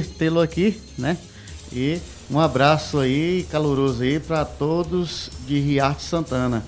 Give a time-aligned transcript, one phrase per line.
[0.00, 1.16] tê-lo aqui, né?
[1.72, 2.00] E
[2.30, 6.64] um abraço aí caloroso aí para todos de Riarte Santana.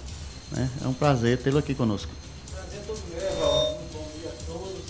[0.53, 0.71] Né?
[0.85, 2.11] É um prazer tê-lo aqui conosco.
[2.53, 3.79] Prazer todo meu, Evaldo.
[3.93, 4.83] Bom dia a todos.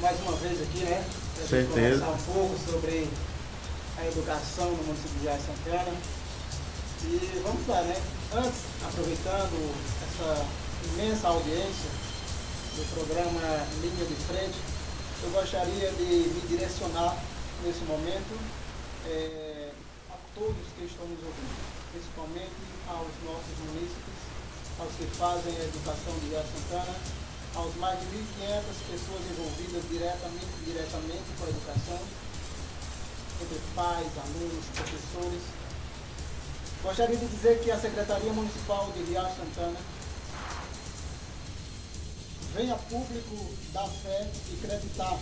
[0.00, 1.04] Mais uma vez aqui, né?
[1.36, 2.04] Pra Certeza.
[2.04, 3.08] conversar um pouco sobre
[3.98, 5.96] a educação no município de Riarte Santana.
[7.04, 7.96] E vamos lá, né?
[8.34, 10.46] Antes, aproveitando essa
[10.92, 11.90] imensa audiência
[12.76, 14.58] do programa Linha de Frente,
[15.24, 17.16] eu gostaria de me direcionar
[17.64, 18.36] nesse momento
[19.08, 19.72] eh,
[20.12, 21.56] a todos que estão nos ouvindo,
[21.92, 24.20] principalmente aos nossos munícipes,
[24.78, 26.94] aos que fazem a educação de Riacho Santana,
[27.56, 32.00] aos mais de 1.500 pessoas envolvidas diretamente e indiretamente com a educação,
[33.40, 35.42] entre pais, alunos, professores.
[36.82, 39.80] Gostaria de dizer que a Secretaria Municipal de Riacho Santana
[42.54, 43.36] vem a público
[43.72, 45.18] dar fé e creditar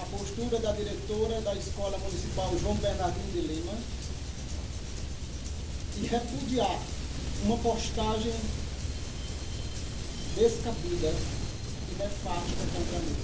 [0.00, 3.72] a postura da diretora da Escola Municipal João Bernardino de Lima
[5.96, 6.78] e repudiar
[7.42, 8.34] uma postagem
[10.36, 11.12] descabida
[11.90, 13.16] e nefasta contra mim.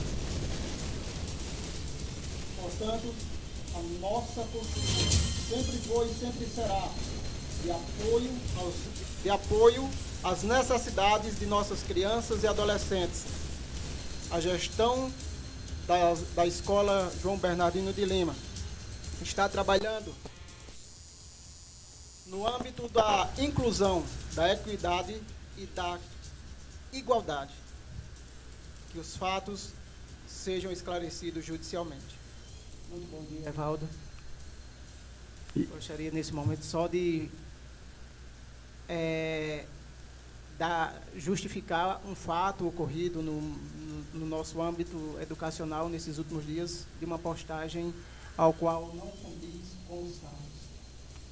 [2.61, 3.15] Portanto,
[3.75, 5.11] a nossa postura
[5.49, 6.89] sempre foi e sempre será
[7.63, 8.75] de apoio, aos,
[9.23, 9.89] de apoio
[10.23, 13.25] às necessidades de nossas crianças e adolescentes.
[14.31, 15.13] A gestão
[15.87, 18.35] da, da Escola João Bernardino de Lima
[19.21, 20.15] está trabalhando
[22.27, 25.21] no âmbito da inclusão, da equidade
[25.59, 25.99] e da
[26.93, 27.53] igualdade.
[28.91, 29.71] Que os fatos
[30.27, 32.19] sejam esclarecidos judicialmente.
[32.89, 33.89] Muito bom dia, Evaldo.
[35.71, 37.29] Gostaria nesse momento só de
[38.89, 39.67] é,
[40.59, 47.05] dar, justificar um fato ocorrido no, no, no nosso âmbito educacional nesses últimos dias, de
[47.05, 47.93] uma postagem
[48.37, 50.39] ao qual não condiz com os fatos.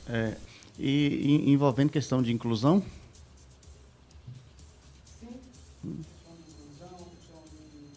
[0.09, 0.37] É,
[0.79, 2.83] e, e envolvendo questão de inclusão?
[5.21, 5.41] Sim,
[5.83, 7.91] questão de inclusão, questão de.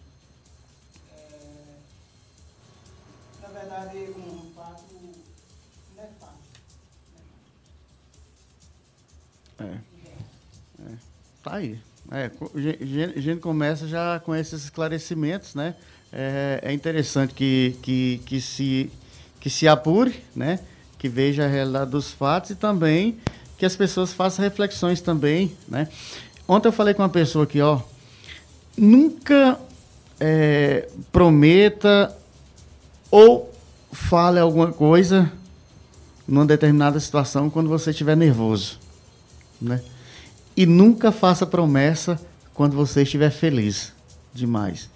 [3.41, 4.95] na verdade, um fato
[5.95, 6.43] nefasto.
[9.59, 9.92] É.
[11.43, 11.77] Tá aí.
[12.09, 12.31] É,
[13.17, 15.75] a gente começa já com esses esclarecimentos, né?
[16.11, 18.89] É, é interessante que, que, que, se,
[19.41, 20.59] que se apure, né?
[20.97, 23.17] Que veja a realidade dos fatos e também
[23.57, 25.89] que as pessoas façam reflexões também, né?
[26.47, 27.81] Ontem eu falei com uma pessoa aqui, ó.
[28.77, 29.59] Nunca
[30.21, 32.15] é, prometa
[33.11, 33.53] ou
[33.91, 35.29] fale alguma coisa
[36.25, 38.79] numa determinada situação quando você estiver nervoso,
[39.61, 39.81] né?
[40.55, 42.19] E nunca faça promessa
[42.53, 43.91] quando você estiver feliz
[44.33, 44.89] demais.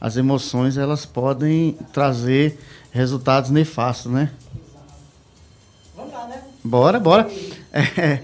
[0.00, 2.58] As emoções elas podem trazer
[2.92, 4.30] resultados nefastos, né?
[5.96, 6.42] Vamos lá, né?
[6.62, 7.28] Bora, bora.
[7.72, 8.20] É,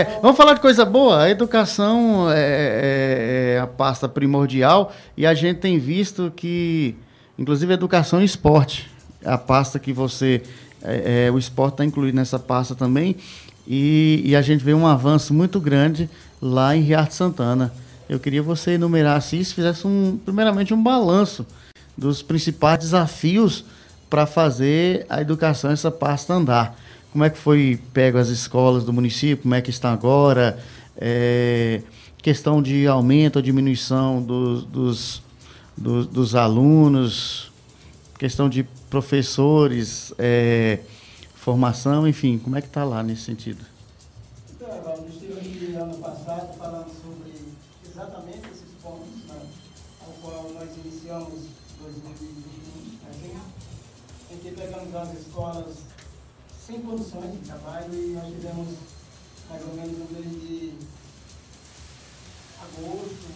[0.00, 1.22] é, vamos falar de coisa boa.
[1.22, 6.94] A educação é, é- é a pasta primordial e a gente tem visto que,
[7.38, 8.90] inclusive, educação e esporte,
[9.24, 10.42] a pasta que você.
[10.82, 13.16] é, é, o esporte está incluído nessa pasta também
[13.66, 16.08] e, e a gente vê um avanço muito grande
[16.40, 17.72] lá em Riarte Santana.
[18.08, 21.46] Eu queria que você enumerasse isso, fizesse um, primeiramente um balanço
[21.96, 23.64] dos principais desafios
[24.10, 26.78] para fazer a educação, essa pasta andar.
[27.10, 30.58] Como é que foi pego as escolas do município, como é que está agora,
[30.96, 31.80] é,
[32.18, 35.22] questão de aumento ou diminuição dos, dos,
[35.76, 37.50] dos, dos alunos,
[38.18, 40.80] questão de professores, é,
[41.44, 43.62] formação, enfim, como é que está lá nesse sentido?
[44.50, 47.34] Então, Evaldo, estive aqui ano passado falando sobre
[47.86, 49.42] exatamente esses pontos, né,
[50.06, 51.40] ao qual nós iniciamos
[51.82, 53.38] 2021, assim,
[54.30, 55.76] em que pegamos as escolas
[56.66, 58.68] sem condições de trabalho e nós tivemos
[59.50, 60.72] mais ou menos no mês de
[62.62, 63.28] agosto,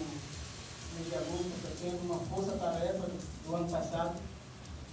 [0.95, 3.07] mês de agosto, setembro, uma força-tarefa
[3.47, 4.19] do ano passado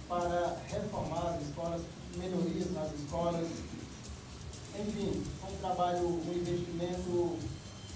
[0.08, 1.82] para reformar as escolas,
[2.16, 3.48] melhorias nas escolas,
[4.78, 7.38] enfim, foi um trabalho, um investimento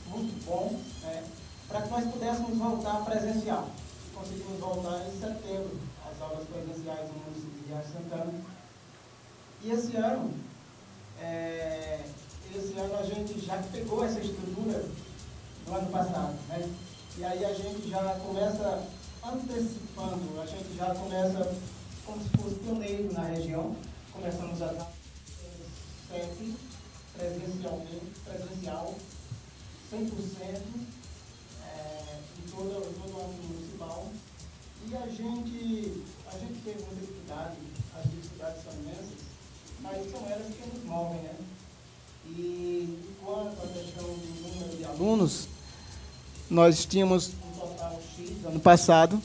[0.09, 1.25] muito bom, né,
[1.69, 3.69] para que nós pudéssemos voltar presencial.
[4.07, 5.79] E conseguimos voltar em setembro,
[6.11, 8.33] as aulas presenciais no município de Riacho Santana.
[9.63, 10.35] E esse ano,
[11.21, 12.01] é,
[12.55, 14.85] esse ano a gente já pegou essa estrutura
[15.67, 16.69] do ano passado, né?
[17.19, 18.87] E aí a gente já começa
[19.23, 21.55] antecipando, a gente já começa
[22.07, 23.77] como se fosse pioneiro na região,
[24.13, 24.93] começamos a dar
[26.09, 26.57] sete
[27.17, 28.95] presencialmente, presencial,
[29.93, 30.03] 100%
[31.63, 34.09] é, em todo, todo o âmbito municipal.
[34.91, 37.57] E a gente, a gente teve muita dificuldade,
[37.95, 38.07] as
[39.81, 41.35] mas são elas que nos movem, né?
[42.37, 45.49] E quanto à questão do número de alunos,
[46.51, 49.23] nós tínhamos um total X ano passado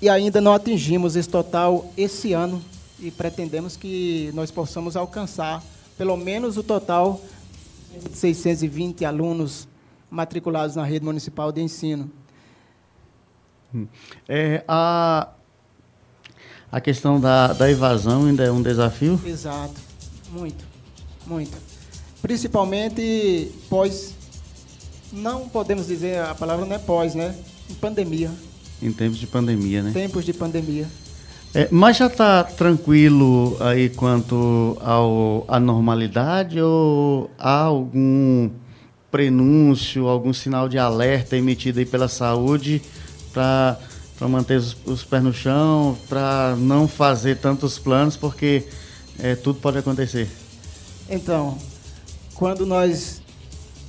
[0.00, 2.62] e ainda não atingimos esse total esse ano
[2.98, 5.62] e pretendemos que nós possamos alcançar
[5.98, 7.20] pelo menos o total
[7.92, 9.68] de 620 alunos
[10.10, 12.10] matriculados na rede municipal de ensino.
[14.28, 15.28] É, a,
[16.70, 19.20] a questão da, da evasão ainda é um desafio?
[19.24, 19.74] Exato,
[20.30, 20.64] muito,
[21.26, 21.56] muito.
[22.22, 24.14] Principalmente pós,
[25.12, 27.34] não podemos dizer, a palavra não é pós, né?
[27.70, 28.30] Em pandemia.
[28.80, 29.92] Em tempos de pandemia, né?
[29.92, 30.86] Tempos de pandemia.
[31.54, 38.50] É, mas já está tranquilo aí quanto ao, à normalidade ou há algum
[39.08, 42.82] prenúncio, algum sinal de alerta emitido aí pela saúde
[43.34, 48.66] para manter os, os, pés no chão, para não fazer tantos planos, porque
[49.18, 50.30] é, tudo pode acontecer?
[51.10, 51.58] Então,
[52.34, 53.20] quando nós,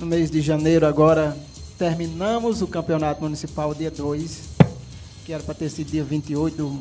[0.00, 1.36] no mês de janeiro agora,
[1.78, 4.40] terminamos o campeonato municipal dia 2,
[5.24, 6.80] que era para ter sido dia 28,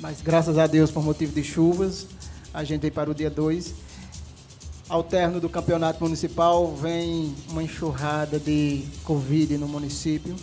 [0.00, 2.06] mas graças a Deus, por motivo de chuvas,
[2.52, 3.74] a gente veio para o dia 2.
[4.88, 10.36] Ao término do campeonato municipal, vem uma enxurrada de Covid no município.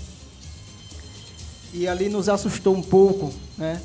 [1.73, 3.81] E ali nos assustou um pouco, né?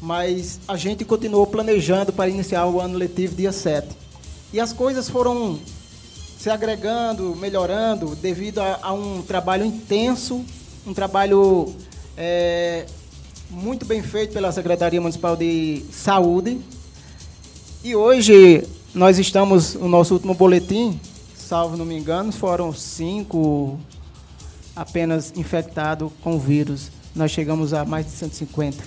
[0.00, 3.88] Mas a gente continuou planejando para iniciar o ano letivo dia 7.
[4.52, 5.58] E as coisas foram
[6.38, 10.44] se agregando, melhorando, devido a, a um trabalho intenso,
[10.86, 11.72] um trabalho
[12.16, 12.86] é,
[13.48, 16.60] muito bem feito pela Secretaria Municipal de Saúde.
[17.84, 20.98] E hoje nós estamos, o nosso último boletim,
[21.36, 23.78] salvo não me engano, foram cinco
[24.74, 26.90] apenas infectados com o vírus.
[27.14, 28.82] Nós chegamos a mais de 150.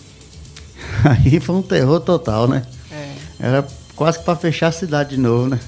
[1.04, 2.66] Aí foi um terror total, né?
[2.92, 3.14] É.
[3.40, 5.60] Era quase para fechar a cidade de novo, né?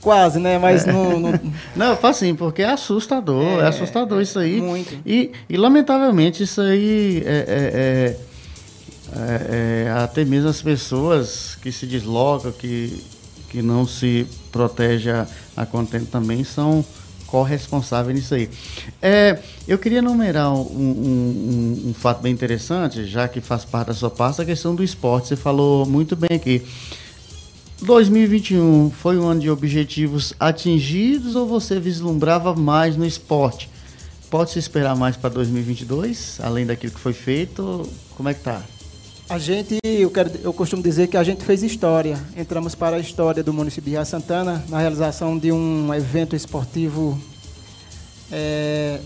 [0.00, 0.56] Quase, né?
[0.56, 0.92] Mas é.
[0.92, 1.40] não, não.
[1.74, 4.60] Não, faz assim, porque é assustador, é, é assustador isso aí.
[4.60, 4.96] Muito.
[5.04, 8.16] E, e lamentavelmente isso aí é, é,
[9.16, 13.02] é, é, até mesmo as pessoas que se deslocam, que,
[13.50, 15.26] que não se protege a,
[15.56, 16.84] a contento também são
[17.36, 18.48] corresponsáveis nisso aí.
[19.02, 19.38] É,
[19.68, 23.94] eu queria enumerar um, um, um, um fato bem interessante, já que faz parte da
[23.94, 25.28] sua pasta, a questão do esporte.
[25.28, 26.62] Você falou muito bem aqui.
[27.82, 33.68] 2021 foi um ano de objetivos atingidos ou você vislumbrava mais no esporte?
[34.30, 37.86] Pode se esperar mais para 2022, além daquilo que foi feito?
[38.16, 38.62] Como é que tá?
[39.28, 42.16] A gente, eu, quero, eu costumo dizer que a gente fez história.
[42.36, 47.18] Entramos para a história do município de Santana na realização de um evento esportivo
[48.30, 49.00] é,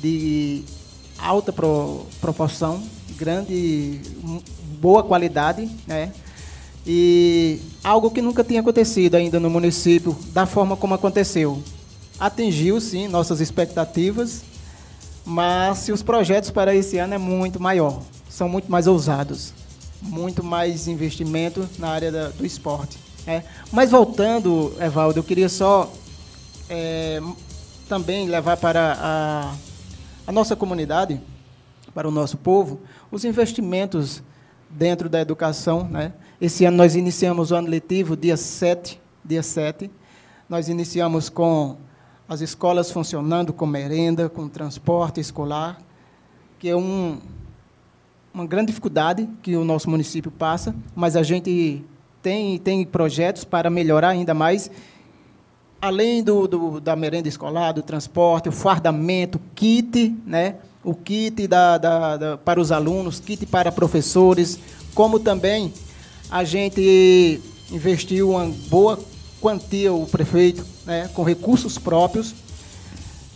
[0.00, 0.64] de
[1.16, 2.82] alta pro, proporção,
[3.16, 4.00] grande,
[4.80, 6.12] boa qualidade, né?
[6.84, 11.62] E algo que nunca tinha acontecido ainda no município, da forma como aconteceu.
[12.18, 14.42] Atingiu, sim, nossas expectativas,
[15.24, 18.02] mas se os projetos para esse ano é muito maior,
[18.32, 19.52] são muito mais ousados,
[20.00, 22.98] muito mais investimento na área da, do esporte.
[23.26, 23.42] É.
[23.70, 25.92] Mas voltando, Evaldo, eu queria só
[26.68, 27.20] é,
[27.86, 29.54] também levar para a,
[30.26, 31.20] a nossa comunidade,
[31.94, 32.80] para o nosso povo,
[33.10, 34.22] os investimentos
[34.70, 36.14] dentro da educação, né?
[36.40, 39.90] Esse ano nós iniciamos o ano letivo, dia 7, dia 7.
[40.48, 41.76] Nós iniciamos com
[42.26, 45.78] as escolas funcionando com merenda, com transporte escolar,
[46.58, 47.20] que é um,
[48.34, 51.84] uma grande dificuldade que o nosso município passa, mas a gente
[52.22, 54.70] tem, tem projetos para melhorar ainda mais,
[55.80, 60.56] além do, do, da merenda escolar, do transporte, o fardamento, kit, né?
[60.82, 64.58] o kit da, da, da, para os alunos, kit para professores,
[64.94, 65.72] como também
[66.30, 68.98] a gente investiu uma boa
[69.40, 72.34] quantia, o prefeito, né, com recursos próprios,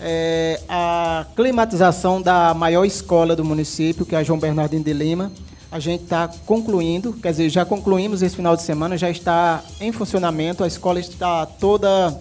[0.00, 5.32] é, a climatização da maior escola do município, que é a João Bernardino de Lima.
[5.70, 9.92] A gente está concluindo, quer dizer, já concluímos esse final de semana, já está em
[9.92, 12.18] funcionamento, a escola está toda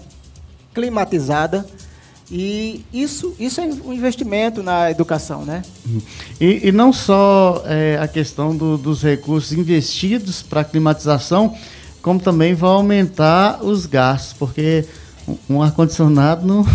[0.73, 1.65] climatizada.
[2.29, 5.61] E isso, isso é um investimento na educação, né?
[6.41, 11.55] E, e não só é, a questão do, dos recursos investidos para a climatização,
[12.01, 14.85] como também vai aumentar os gastos, porque
[15.49, 16.65] um ar-condicionado não.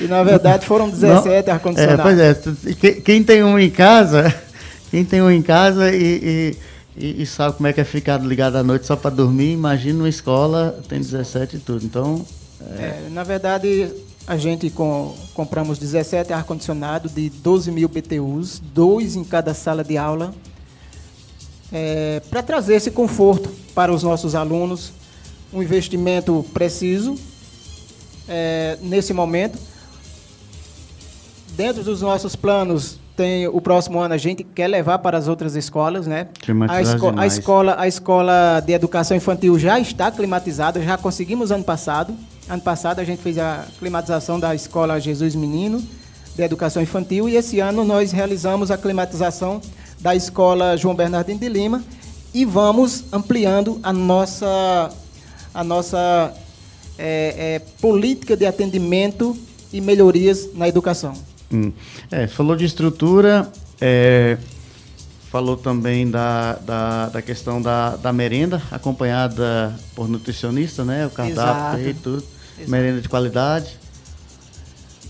[0.00, 2.18] E na verdade foram 17 ar-condicionados.
[2.20, 4.34] É, pois é, quem tem um em casa,
[4.90, 6.56] quem tem um em casa e,
[6.96, 10.00] e, e sabe como é que é ficar ligado à noite só para dormir, imagina
[10.00, 11.84] uma escola, tem 17 e tudo.
[11.84, 12.24] Então.
[12.78, 12.82] É...
[12.82, 13.92] É, na verdade,
[14.26, 19.96] a gente com, compramos 17 ar-condicionados de 12 mil BTUs, dois em cada sala de
[19.96, 20.34] aula.
[21.72, 24.92] é, para trazer esse conforto para os nossos alunos,
[25.52, 27.16] um investimento preciso
[28.28, 29.58] é, nesse momento.
[31.56, 35.56] Dentro dos nossos planos, tem o próximo ano a gente quer levar para as outras
[35.56, 36.28] escolas, né?
[36.68, 41.64] A, esco a, escola, a escola de educação infantil já está climatizada, já conseguimos ano
[41.64, 42.14] passado.
[42.48, 45.82] Ano passado a gente fez a climatização da escola Jesus Menino
[46.36, 49.60] de educação infantil e esse ano nós realizamos a climatização
[49.98, 51.82] da escola João Bernardino de Lima
[52.34, 54.90] e vamos ampliando a nossa
[55.54, 56.34] a nossa
[56.98, 59.36] é, é, política de atendimento
[59.72, 61.14] e melhorias na educação.
[61.52, 61.72] Hum.
[62.10, 63.50] É, falou de estrutura,
[63.80, 64.38] é,
[65.30, 71.06] falou também da, da, da questão da, da, merenda, acompanhada por nutricionista, né?
[71.06, 72.24] O cardápio e tudo.
[72.56, 72.70] Exato.
[72.70, 73.78] Merenda de qualidade.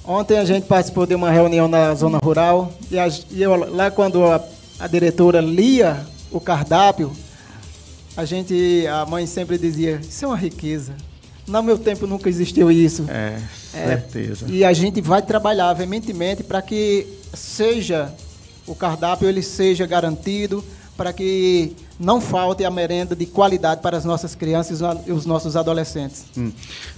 [0.05, 3.91] Ontem a gente participou de uma reunião na zona rural e, a, e eu, lá
[3.91, 4.43] quando a,
[4.79, 7.13] a diretora lia o cardápio,
[8.17, 10.95] a gente, a mãe sempre dizia, isso é uma riqueza.
[11.47, 13.05] No meu tempo nunca existiu isso.
[13.09, 13.39] É,
[13.73, 14.47] certeza.
[14.49, 18.13] É, e a gente vai trabalhar veementemente para que seja
[18.67, 20.65] o cardápio ele seja garantido,
[20.97, 25.57] para que não falte a merenda de qualidade para as nossas crianças e os nossos
[25.57, 26.25] adolescentes.
[26.37, 26.51] Hum.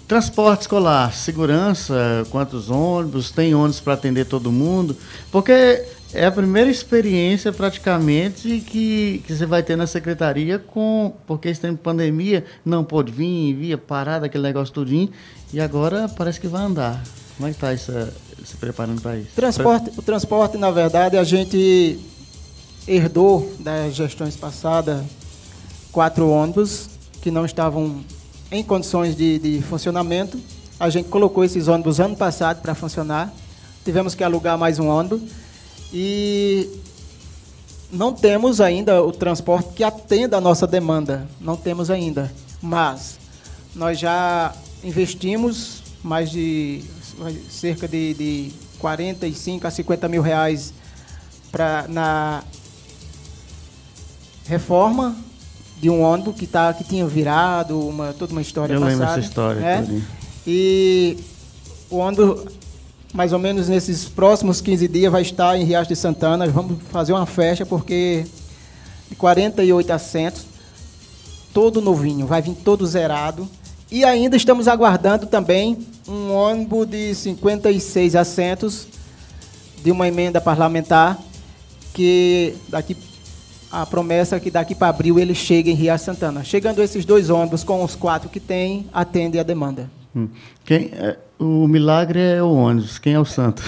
[0.06, 4.96] Transporte escolar, segurança, quantos ônibus, tem ônibus para atender todo mundo?
[5.30, 11.48] Porque é a primeira experiência praticamente que, que você vai ter na secretaria com porque
[11.48, 15.10] esse tempo de pandemia não pôde vir, via parada aquele negócio tudinho
[15.52, 17.02] e agora parece que vai andar.
[17.36, 19.30] Como é que está se preparando para isso?
[19.34, 21.98] Transporte, o transporte, na verdade, a gente
[22.86, 25.04] herdou das gestões passadas
[25.92, 26.88] quatro ônibus
[27.20, 28.00] que não estavam
[28.50, 30.38] em condições de, de funcionamento.
[30.80, 33.32] A gente colocou esses ônibus ano passado para funcionar.
[33.84, 35.22] Tivemos que alugar mais um ônibus
[35.92, 36.68] e
[37.90, 41.26] não temos ainda o transporte que atenda a nossa demanda.
[41.40, 42.32] Não temos ainda.
[42.60, 43.18] Mas
[43.74, 44.52] nós já
[44.84, 46.82] investimos mais de
[47.50, 50.72] cerca de, de 45 a 50 mil reais
[51.50, 52.42] pra, na
[54.46, 55.16] reforma
[55.80, 58.98] de um ônibus que, tá, que tinha virado, uma, toda uma história Eu passada.
[58.98, 59.60] lembro essa história.
[59.60, 60.02] Né?
[60.46, 61.16] E
[61.90, 62.52] o ônibus
[63.18, 66.46] mais ou menos nesses próximos 15 dias, vai estar em Riacho de Santana.
[66.46, 68.24] Vamos fazer uma festa, porque
[69.10, 70.46] de 48 assentos,
[71.52, 73.48] todo novinho, vai vir todo zerado.
[73.90, 78.86] E ainda estamos aguardando também um ônibus de 56 assentos
[79.82, 81.18] de uma emenda parlamentar,
[81.92, 82.96] que daqui
[83.68, 86.44] a promessa é que daqui para abril ele chegue em Riacho Santana.
[86.44, 89.90] Chegando esses dois ônibus com os quatro que tem, atende a demanda.
[90.14, 90.28] Hum.
[90.64, 92.98] Quem, é, o milagre é o ônibus.
[92.98, 93.62] Quem é o santo?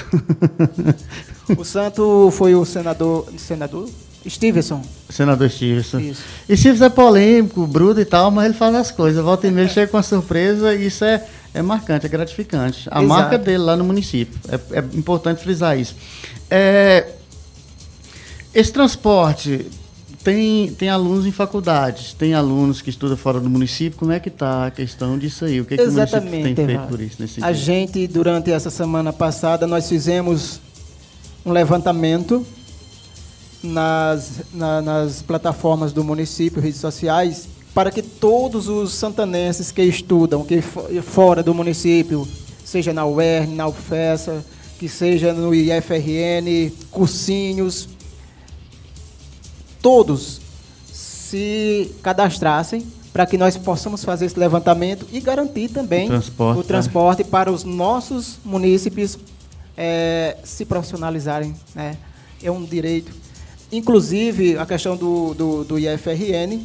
[1.56, 3.88] o santo foi o senador, senador
[4.28, 4.82] Stevenson.
[5.08, 6.00] Senador Stevenson.
[6.00, 6.22] Isso.
[6.48, 9.24] E Stevenson é polêmico, bruto e tal, mas ele faz as coisas.
[9.24, 11.24] Volta e meia chega com uma surpresa e isso é,
[11.54, 12.88] é marcante, é gratificante.
[12.90, 13.06] A Exato.
[13.06, 14.38] marca dele lá no município.
[14.48, 15.94] É, é importante frisar isso.
[16.50, 17.06] É,
[18.52, 19.66] esse transporte
[20.22, 23.98] tem, tem alunos em faculdades, tem alunos que estudam fora do município.
[23.98, 25.60] Como é que está a questão disso aí?
[25.60, 27.16] O que, Exatamente, que o município tem feito por isso?
[27.20, 30.60] Nesse a gente, durante essa semana passada, nós fizemos
[31.44, 32.46] um levantamento
[33.62, 40.44] nas, na, nas plataformas do município, redes sociais, para que todos os santanenses que estudam
[40.44, 42.28] que fora do município,
[42.64, 44.44] seja na UERN, na UFESA,
[44.78, 47.88] que seja no IFRN, cursinhos,
[49.80, 50.40] todos
[50.92, 56.64] se cadastrassem para que nós possamos fazer esse levantamento e garantir também o transporte, o
[56.64, 57.24] transporte é.
[57.24, 59.18] para os nossos munícipes
[59.76, 61.54] é, se profissionalizarem.
[61.74, 61.96] Né?
[62.42, 63.12] É um direito.
[63.72, 66.60] Inclusive, a questão do, do, do IFRN,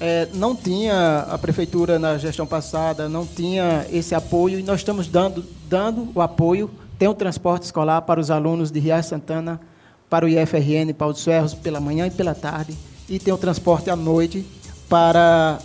[0.00, 5.06] é, não tinha a prefeitura na gestão passada, não tinha esse apoio, e nós estamos
[5.06, 9.60] dando, dando o apoio, tem o transporte escolar para os alunos de Riacho Santana,
[10.10, 12.76] para o IFRN Paulo dos Ferros pela manhã e pela tarde,
[13.08, 14.44] e tem o transporte à noite
[14.88, 15.58] para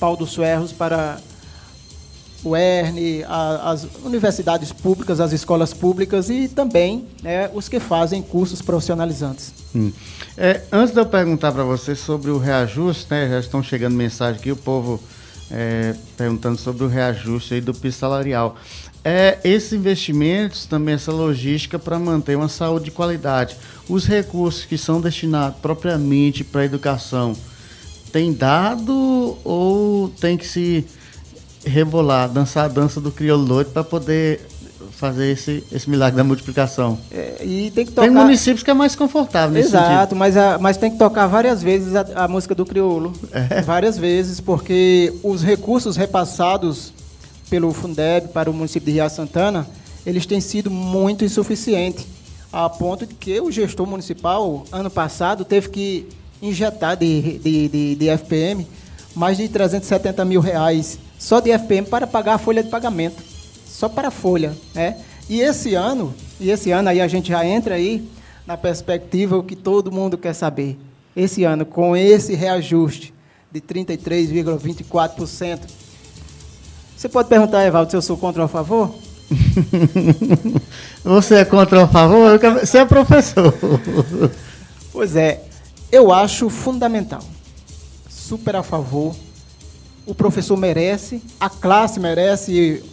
[0.00, 1.20] Paulo dos Ferros, para
[2.42, 8.20] o ERN, a, as universidades públicas, as escolas públicas e também né, os que fazem
[8.20, 9.52] cursos profissionalizantes.
[9.74, 9.92] Hum.
[10.36, 14.40] É, antes de eu perguntar para você sobre o reajuste, né, já estão chegando mensagens
[14.40, 15.00] aqui, o povo
[15.50, 18.56] é, perguntando sobre o reajuste do piso salarial
[19.04, 23.56] é, esses investimentos, também essa logística para manter uma saúde de qualidade.
[23.88, 27.34] Os recursos que são destinados propriamente para a educação,
[28.12, 30.86] tem dado ou tem que se
[31.64, 34.40] rebolar, dançar a dança do crioulo doido para poder
[34.90, 36.98] fazer esse, esse milagre da multiplicação.
[37.10, 38.06] É, e tem que tocar...
[38.06, 41.62] Tem municípios que é mais confortável nesse Exato, mas, a, mas tem que tocar várias
[41.62, 43.12] vezes a, a música do crioulo.
[43.32, 43.62] É.
[43.62, 46.92] Várias vezes, porque os recursos repassados
[47.52, 49.68] pelo Fundeb para o município de Ria Santana,
[50.06, 52.06] eles têm sido muito insuficientes,
[52.50, 56.08] a ponto de que o gestor municipal, ano passado, teve que
[56.40, 58.66] injetar de, de, de, de FPM
[59.14, 63.22] mais de 370 mil reais só de FPM para pagar a folha de pagamento,
[63.66, 64.96] só para a folha, né?
[65.28, 68.08] E esse ano, e esse ano aí a gente já entra aí
[68.46, 70.78] na perspectiva que todo mundo quer saber.
[71.14, 73.12] Esse ano, com esse reajuste
[73.52, 75.81] de 33,24%,
[77.02, 78.94] você pode perguntar, Evaldo, se eu sou contra ou a favor?
[81.02, 82.38] Você é contra ou a favor?
[82.60, 83.52] Você é professor.
[84.92, 85.42] Pois é,
[85.90, 87.20] eu acho fundamental.
[88.08, 89.16] Super a favor
[90.06, 92.84] o professor merece, a classe merece,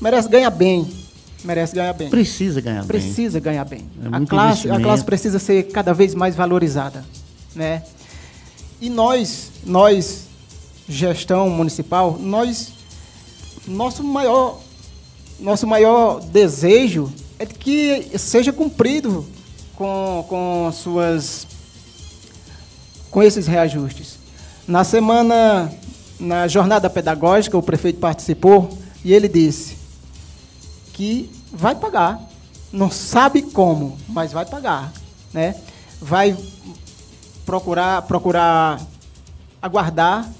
[0.00, 0.90] merece ganhar bem,
[1.44, 2.08] merece ganhar bem.
[2.08, 3.14] Precisa ganhar precisa bem.
[3.14, 3.86] Precisa ganhar bem.
[4.02, 7.04] É a classe, a classe precisa ser cada vez mais valorizada,
[7.54, 7.82] né?
[8.80, 10.26] E nós, nós
[10.88, 12.80] gestão municipal, nós
[13.66, 14.60] nosso maior
[15.38, 19.26] nosso maior desejo é que seja cumprido
[19.74, 21.46] com, com suas
[23.10, 24.18] com esses reajustes.
[24.66, 25.72] Na semana
[26.18, 29.76] na jornada pedagógica, o prefeito participou e ele disse
[30.92, 32.20] que vai pagar.
[32.72, 34.92] Não sabe como, mas vai pagar.
[35.32, 35.56] Né?
[36.00, 36.36] Vai
[37.44, 38.80] procurar, procurar
[39.60, 40.30] aguardar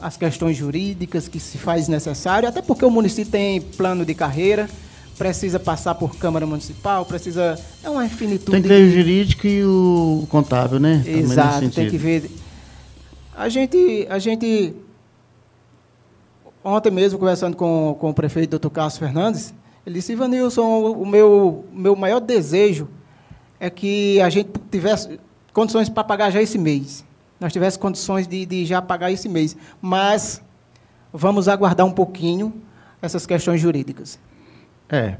[0.00, 4.68] as questões jurídicas que se faz necessário, até porque o município tem plano de carreira,
[5.18, 7.58] precisa passar por Câmara Municipal, precisa.
[7.82, 8.52] É uma infinitude.
[8.52, 11.04] Tem que ver o jurídico e o contábil, né?
[11.06, 12.30] Exato, tem que ver.
[13.36, 14.74] A gente, a gente
[16.62, 19.54] Ontem mesmo, conversando com, com o prefeito, doutor Carlos Fernandes,
[19.86, 22.86] ele disse, Ivanilson, o meu, meu maior desejo
[23.58, 25.18] é que a gente tivesse
[25.54, 27.02] condições para pagar já esse mês.
[27.40, 29.56] Nós tivesse condições de, de já pagar esse mês.
[29.80, 30.42] Mas
[31.12, 32.52] vamos aguardar um pouquinho
[33.00, 34.18] essas questões jurídicas.
[34.88, 35.16] É,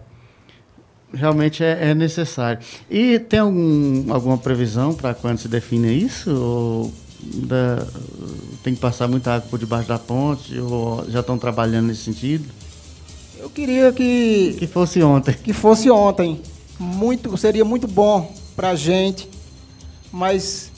[1.12, 2.61] realmente é, é, necessário.
[2.90, 6.30] E tem algum, alguma previsão para quando se define isso?
[6.30, 7.87] Ou da,
[8.62, 12.48] tem que passar muita água por debaixo da ponte ou já estão trabalhando nesse sentido?
[13.38, 15.35] Eu queria que que fosse ontem.
[15.35, 16.40] Que fosse ontem.
[16.78, 19.28] Muito seria muito bom para a gente,
[20.12, 20.69] mas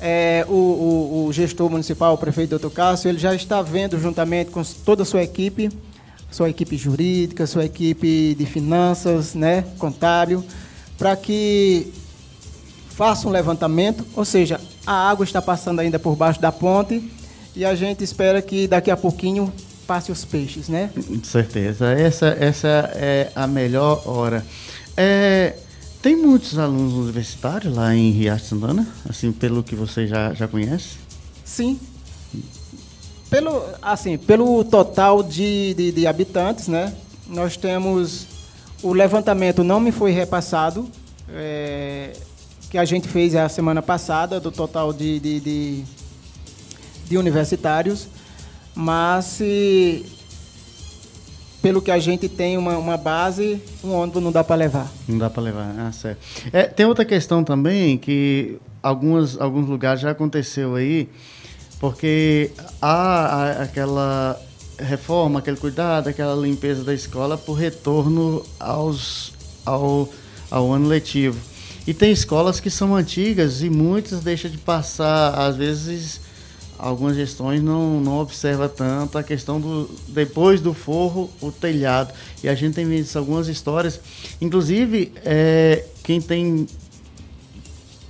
[0.00, 2.70] é, o, o, o, gestor municipal, o prefeito Dr.
[2.70, 5.70] Cássio, ele já está vendo juntamente com toda a sua equipe,
[6.30, 10.44] sua equipe jurídica, sua equipe de finanças, né, contábil,
[10.96, 11.92] para que
[12.90, 17.02] faça um levantamento, ou seja, a água está passando ainda por baixo da ponte
[17.54, 19.52] e a gente espera que daqui a pouquinho
[19.86, 20.90] passe os peixes, né?
[20.94, 21.92] Com certeza.
[21.92, 24.44] Essa, essa é a melhor hora.
[24.96, 25.54] É,
[26.02, 30.96] tem muitos alunos universitários lá em Riacho Santana, assim, pelo que você já, já conhece?
[31.44, 31.78] Sim.
[33.28, 36.94] Pelo, assim, pelo total de, de, de habitantes, né?
[37.28, 38.26] Nós temos...
[38.82, 40.88] O levantamento não me foi repassado,
[41.28, 42.14] é,
[42.70, 45.84] que a gente fez a semana passada, do total de, de, de,
[47.08, 48.08] de universitários,
[48.74, 50.06] mas se,
[51.62, 54.90] pelo que a gente tem uma, uma base, um ônibus não dá para levar.
[55.06, 56.20] Não dá para levar, ah, certo.
[56.52, 61.08] É, tem outra questão também que algumas, alguns lugares já aconteceu aí,
[61.78, 64.40] porque há aquela
[64.78, 69.32] reforma, aquele cuidado, aquela limpeza da escola por retorno aos,
[69.64, 70.08] ao,
[70.50, 71.38] ao ano letivo.
[71.86, 76.20] E tem escolas que são antigas e muitas deixam de passar, às vezes
[76.80, 82.12] algumas gestões não, não observa tanto a questão do depois do forro o telhado.
[82.42, 84.00] E a gente tem visto algumas histórias.
[84.40, 86.66] Inclusive é, quem tem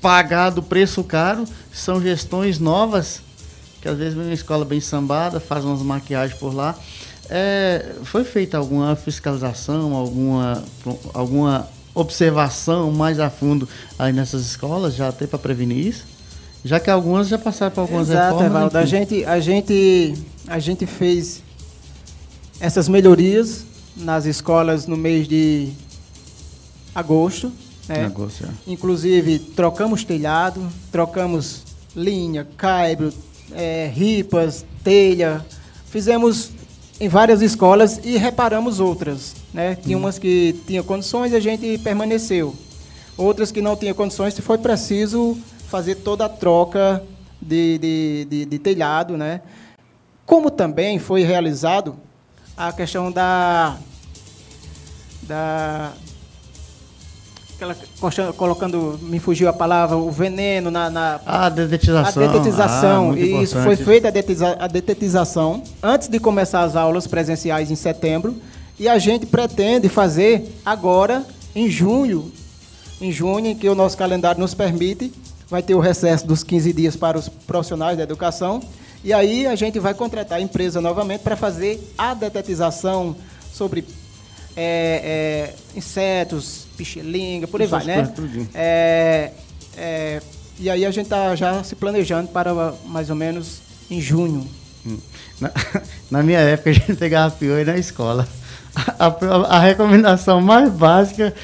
[0.01, 3.23] pagado preço caro são gestões novas
[3.81, 6.79] que às vezes vem uma escola bem sambada faz umas maquiagens por lá.
[7.29, 10.65] É, foi feita alguma fiscalização alguma
[11.15, 16.10] alguma observação mais a fundo aí nessas escolas, já até para prevenir isso?
[16.65, 18.47] Já que algumas já passaram por algumas Exato, reformas.
[18.51, 20.15] Evaldo, a gente, a, gente,
[20.47, 21.43] a gente fez
[22.61, 23.65] essas melhorias
[23.97, 25.71] nas escolas no mês de
[26.95, 27.51] agosto.
[27.89, 28.05] Né?
[28.05, 28.49] Agosto, é.
[28.71, 31.63] Inclusive, trocamos telhado, trocamos
[31.97, 33.13] linha, caibro,
[33.53, 35.45] é, ripas, telha.
[35.87, 36.51] Fizemos
[37.01, 39.35] em várias escolas e reparamos outras.
[39.53, 39.75] Né?
[39.75, 42.55] Tinha umas que tinham condições e a gente permaneceu.
[43.17, 45.37] Outras que não tinham condições, foi preciso
[45.71, 47.03] fazer toda a troca
[47.41, 49.17] de, de, de, de telhado.
[49.17, 49.41] Né?
[50.27, 51.97] Como também foi realizado
[52.57, 53.77] a questão da,
[55.23, 55.93] da
[57.61, 60.89] aquela, colocando, me fugiu a palavra, o veneno na.
[60.89, 62.23] na a detetização.
[62.23, 63.11] A detetização.
[63.13, 67.71] Ah, e isso foi feita a, detetiza, a detetização antes de começar as aulas presenciais
[67.71, 68.37] em setembro.
[68.79, 72.33] E a gente pretende fazer agora, em junho,
[73.01, 75.13] em junho, em que o nosso calendário nos permite,
[75.51, 78.63] vai ter o recesso dos 15 dias para os profissionais da educação.
[79.03, 83.17] E aí a gente vai contratar a empresa novamente para fazer a detetização
[83.53, 83.85] sobre
[84.57, 88.13] é, é, insetos, pichilinga, por aí vai, né?
[88.55, 89.31] É,
[89.77, 90.23] é,
[90.59, 93.61] e aí a gente está já se planejando para mais ou menos
[93.91, 94.47] em junho.
[94.87, 94.99] Hum.
[95.41, 95.51] Na,
[96.11, 98.29] na minha época a gente pegava piolho na escola.
[98.99, 101.35] A, a, a recomendação mais básica,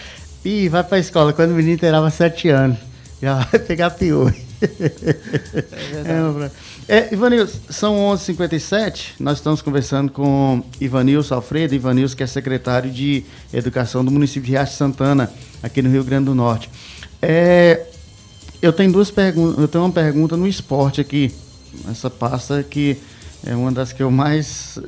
[0.45, 2.79] e vai para a escola quando o menino terava sete anos.
[3.21, 4.35] Já vai pegar piolho.
[6.89, 12.91] É, é, Ivanilson, são 11h57, nós estamos conversando com Ivanilson Alfredo, Ivanilson que é secretário
[12.91, 15.31] de Educação do município de Riacho Santana,
[15.63, 16.71] aqui no Rio Grande do Norte.
[17.21, 17.87] É,
[18.61, 21.35] eu tenho duas perguntas, eu tenho uma pergunta no esporte aqui,
[21.91, 22.97] essa pasta que
[23.45, 24.79] é uma das que eu mais,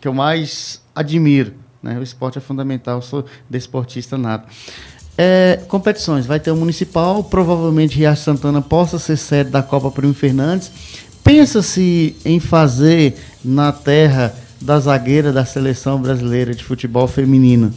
[0.00, 1.98] que eu mais admiro, né?
[1.98, 4.48] o esporte é fundamental, eu sou desportista nato.
[5.16, 10.12] É, competições, vai ter o municipal, provavelmente Riacho Santana possa ser sede da Copa Primo
[10.12, 10.72] Fernandes,
[11.24, 17.72] Pensa-se em fazer na terra da zagueira da seleção brasileira de futebol feminino.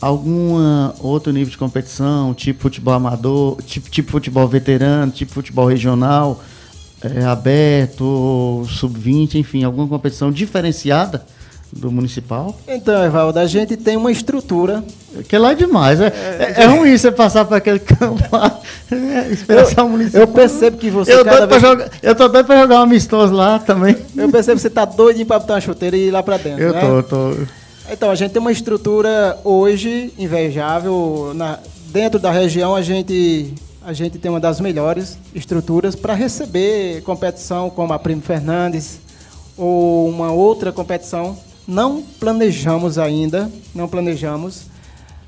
[0.00, 0.56] Algum
[1.00, 6.42] outro nível de competição, tipo futebol amador, tipo, tipo futebol veterano, tipo futebol regional,
[7.02, 11.22] é, aberto, sub-20, enfim, alguma competição diferenciada?
[11.72, 12.56] Do municipal?
[12.66, 14.82] Então, Evaldo, a gente tem uma estrutura.
[15.28, 16.00] Que lá é demais.
[16.00, 16.06] É,
[16.56, 18.60] é, é ruim você passar para aquele campo lá,
[19.30, 20.20] expressão municipal.
[20.22, 21.12] Eu percebo que você.
[21.12, 21.60] Eu, cada vez...
[21.60, 23.96] jogar, eu tô doido para jogar um amistoso lá também.
[24.16, 26.62] Eu percebo que você tá doidinho para botar uma chuteira e ir lá para dentro.
[26.62, 26.80] Eu né?
[26.80, 27.46] tô, tô.
[27.90, 31.32] Então, a gente tem uma estrutura hoje invejável.
[31.34, 33.52] Na, dentro da região, a gente,
[33.84, 39.00] a gente tem uma das melhores estruturas para receber competição como a Primo Fernandes
[39.56, 41.36] ou uma outra competição
[41.70, 44.64] não planejamos ainda, não planejamos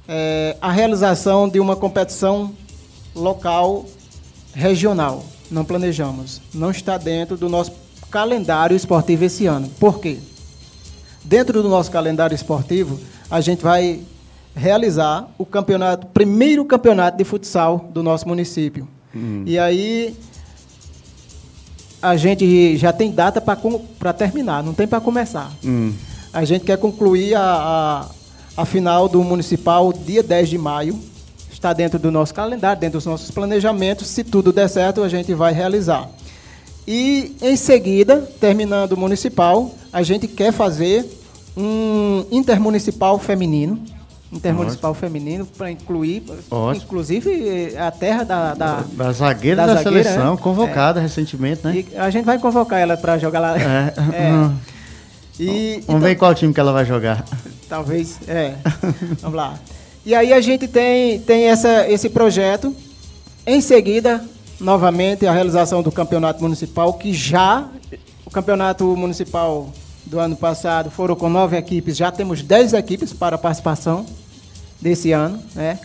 [0.08, 2.52] é, a realização de uma competição
[3.14, 3.86] local
[4.52, 5.24] regional.
[5.48, 6.40] Não planejamos.
[6.52, 7.72] Não está dentro do nosso
[8.10, 9.68] calendário esportivo esse ano.
[9.78, 10.18] Por quê?
[11.22, 12.98] Dentro do nosso calendário esportivo,
[13.30, 14.00] a gente vai
[14.54, 18.88] realizar o campeonato, primeiro campeonato de futsal do nosso município.
[19.14, 19.44] Hum.
[19.46, 20.16] E aí
[22.02, 25.48] a gente já tem data para terminar, não tem para começar.
[25.64, 25.92] Hum.
[26.32, 28.08] A gente quer concluir a,
[28.56, 30.98] a, a final do municipal dia 10 de maio.
[31.52, 34.08] Está dentro do nosso calendário, dentro dos nossos planejamentos.
[34.08, 36.08] Se tudo der certo, a gente vai realizar.
[36.86, 41.06] E em seguida, terminando o municipal, a gente quer fazer
[41.56, 43.80] um intermunicipal feminino.
[44.32, 45.00] Intermunicipal Ótimo.
[45.00, 46.82] feminino para incluir, Ótimo.
[46.82, 50.36] inclusive a terra da da, da zagueira da, da zagueira, seleção, é.
[50.38, 51.02] convocada é.
[51.02, 51.76] recentemente, né?
[51.76, 53.58] E a gente vai convocar ela para jogar lá.
[53.58, 53.92] É.
[55.38, 57.24] E, Vamos então, ver qual time que ela vai jogar.
[57.68, 58.54] Talvez, é.
[59.20, 59.58] Vamos lá.
[60.04, 62.74] E aí a gente tem, tem essa, esse projeto.
[63.46, 64.24] Em seguida,
[64.60, 67.68] novamente, a realização do campeonato municipal, que já,
[68.24, 69.72] o campeonato municipal
[70.04, 74.04] do ano passado foram com nove equipes, já temos dez equipes para participação
[74.80, 75.78] desse ano, né?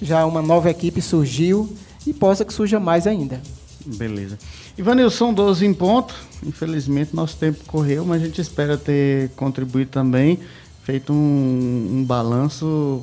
[0.00, 1.74] Já uma nova equipe surgiu
[2.06, 3.40] e possa que surja mais ainda.
[3.86, 4.38] Beleza.
[4.78, 6.14] Ivanilson, 12 em ponto.
[6.44, 10.38] Infelizmente, nosso tempo correu, mas a gente espera ter contribuído também,
[10.82, 13.02] feito um, um balanço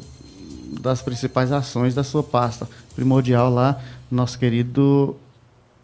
[0.81, 5.15] das principais ações da sua pasta primordial lá, nosso querido,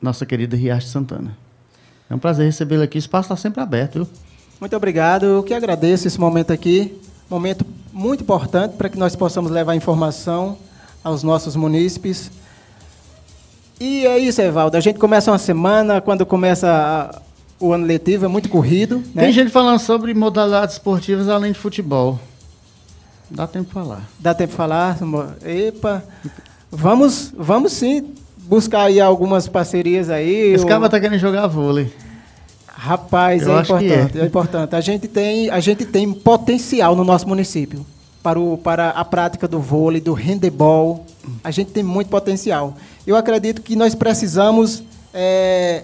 [0.02, 1.38] nossa querida Riacho Santana.
[2.10, 2.98] É um prazer recebê-lo aqui.
[2.98, 4.08] O espaço está sempre aberto?
[4.60, 5.26] Muito obrigado.
[5.26, 7.00] Eu que agradeço esse momento aqui.
[7.30, 10.58] Momento muito importante para que nós possamos levar informação
[11.04, 12.32] aos nossos munícipes
[13.80, 14.78] e é isso, Evaldo.
[14.78, 17.22] A gente começa uma semana, quando começa
[17.60, 19.04] o ano letivo, é muito corrido.
[19.14, 19.24] Né?
[19.24, 22.20] Tem gente falando sobre modalidades esportivas além de futebol.
[23.30, 24.10] Dá tempo de falar.
[24.20, 24.98] Dá tempo de falar?
[25.44, 26.04] Epa.
[26.72, 30.54] Vamos, vamos sim buscar aí algumas parcerias aí.
[30.54, 31.92] Esse cara tá querendo jogar vôlei.
[32.68, 34.22] Rapaz, Eu é importante, é.
[34.22, 34.76] é importante.
[34.76, 37.86] A gente, tem, a gente tem potencial no nosso município
[38.22, 41.06] para, o, para a prática do vôlei, do handebol.
[41.44, 42.76] A gente tem muito potencial
[43.08, 45.84] eu acredito que nós precisamos é,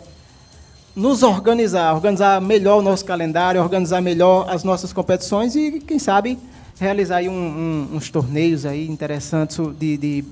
[0.93, 6.37] nos organizar, organizar melhor o nosso calendário, organizar melhor as nossas competições e, quem sabe,
[6.77, 10.25] realizar aí um, um, uns torneios aí interessantes de, de,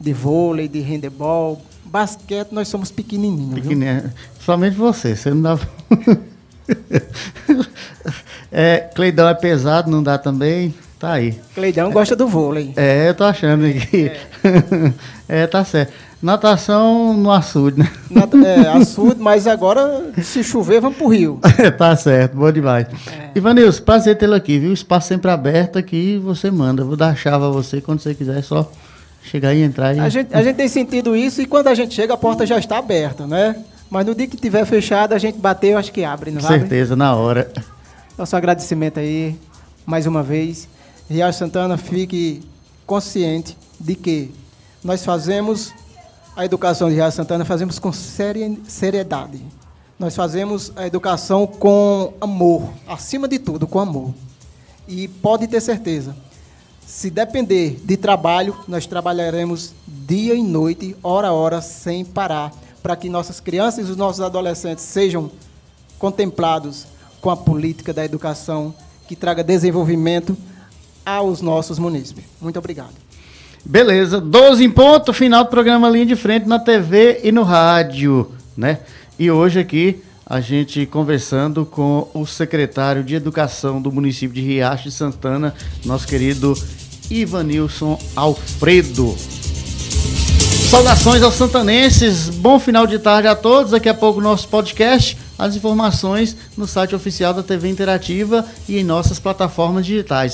[0.00, 1.62] de vôlei, de handebol.
[1.84, 3.54] Basquete, nós somos pequenininhos.
[3.54, 4.12] Pequenininho.
[4.40, 5.58] Somente você, você não dá.
[8.50, 10.74] é, Cleidão é pesado, não dá também.
[10.98, 11.38] Tá aí.
[11.54, 12.72] Cleidão é, gosta do vôlei.
[12.76, 14.10] É, eu tô achando que.
[15.28, 15.92] É, é tá certo.
[16.22, 17.90] Natação no açude, né?
[18.08, 21.40] Nata, é, açude, mas agora, se chover, vamos pro rio.
[21.76, 22.86] tá certo, bom demais.
[23.10, 23.30] É.
[23.34, 24.72] Ivanilson, prazer tê-lo aqui, viu?
[24.72, 26.84] Espaço sempre aberto aqui, você manda.
[26.84, 28.70] Vou dar a chave a você quando você quiser, é só
[29.20, 29.96] chegar e entrar.
[29.96, 29.98] E...
[29.98, 32.56] A, gente, a gente tem sentido isso e quando a gente chega, a porta já
[32.56, 33.56] está aberta, né?
[33.90, 36.94] Mas no dia que tiver fechado, a gente bateu, acho que abre, não Com certeza,
[36.94, 37.50] na hora.
[38.16, 39.36] Nosso agradecimento aí,
[39.84, 40.68] mais uma vez.
[41.10, 42.42] Riacho Santana, fique
[42.86, 44.30] consciente de que
[44.84, 45.72] nós fazemos
[46.34, 49.40] a educação de Riacho Santana, fazemos com seriedade.
[49.98, 54.14] Nós fazemos a educação com amor, acima de tudo, com amor.
[54.88, 56.16] E pode ter certeza,
[56.86, 62.96] se depender de trabalho, nós trabalharemos dia e noite, hora a hora, sem parar, para
[62.96, 65.30] que nossas crianças e os nossos adolescentes sejam
[65.98, 66.86] contemplados
[67.20, 68.74] com a política da educação
[69.06, 70.36] que traga desenvolvimento
[71.06, 72.24] aos nossos munícipes.
[72.40, 72.94] Muito obrigado.
[73.64, 78.32] Beleza, 12 em ponto, final do programa Linha de Frente na TV e no rádio,
[78.56, 78.80] né?
[79.16, 84.84] E hoje aqui a gente conversando com o secretário de Educação do município de Riacho
[84.84, 86.54] de Santana, nosso querido
[87.08, 89.14] Ivanilson Alfredo.
[90.70, 93.72] Saudações aos santanenses, bom final de tarde a todos.
[93.72, 98.84] Daqui a pouco nosso podcast, as informações no site oficial da TV Interativa e em
[98.84, 100.30] nossas plataformas digitais.